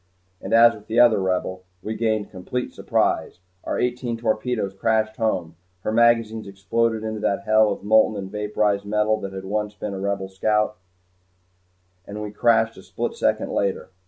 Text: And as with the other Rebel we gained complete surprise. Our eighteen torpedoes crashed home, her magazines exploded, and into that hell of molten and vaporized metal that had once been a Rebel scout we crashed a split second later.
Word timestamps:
And 0.41 0.51
as 0.51 0.73
with 0.73 0.87
the 0.87 0.99
other 0.99 1.21
Rebel 1.21 1.63
we 1.83 1.93
gained 1.93 2.31
complete 2.31 2.73
surprise. 2.73 3.37
Our 3.63 3.77
eighteen 3.77 4.17
torpedoes 4.17 4.73
crashed 4.73 5.17
home, 5.17 5.57
her 5.81 5.91
magazines 5.91 6.47
exploded, 6.47 7.03
and 7.03 7.09
into 7.17 7.19
that 7.19 7.43
hell 7.43 7.71
of 7.71 7.83
molten 7.83 8.17
and 8.17 8.31
vaporized 8.31 8.83
metal 8.85 9.19
that 9.21 9.31
had 9.31 9.45
once 9.45 9.75
been 9.75 9.93
a 9.93 9.99
Rebel 9.99 10.27
scout 10.27 10.77
we 12.07 12.31
crashed 12.31 12.77
a 12.77 12.81
split 12.81 13.13
second 13.15 13.51
later. 13.51 13.89